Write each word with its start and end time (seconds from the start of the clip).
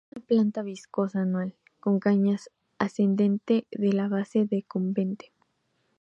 Es 0.09 0.17
una 0.17 0.25
planta 0.25 0.63
viscosa 0.63 1.21
anual; 1.21 1.53
con 1.79 1.99
cañas 1.99 2.49
ascendente 2.79 3.67
de 3.69 3.93
la 3.93 4.07
base 4.07 4.45
decumbente. 4.49 5.31